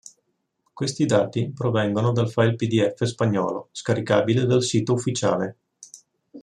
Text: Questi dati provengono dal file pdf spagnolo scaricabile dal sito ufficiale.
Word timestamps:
Questi 0.73 1.05
dati 1.05 1.51
provengono 1.53 2.11
dal 2.11 2.27
file 2.27 2.55
pdf 2.55 3.03
spagnolo 3.03 3.69
scaricabile 3.71 4.47
dal 4.47 4.63
sito 4.63 4.93
ufficiale. 4.93 5.57